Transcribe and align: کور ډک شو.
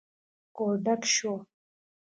کور 0.55 0.73
ډک 0.85 1.01
شو. 1.15 1.33